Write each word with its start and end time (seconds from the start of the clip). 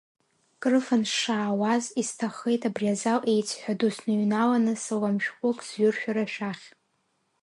Қрыфан 0.61 1.03
сшаауаз, 1.09 1.83
исҭаххеит 2.01 2.61
абри 2.69 2.87
азал 2.93 3.21
еиҵҳәа 3.33 3.73
ду 3.79 3.89
сныҩналаны, 3.95 4.73
салам 4.85 5.17
шәҟәык 5.23 5.59
зҩыр 5.67 5.95
шәара 5.99 6.25
шәахь… 6.33 6.65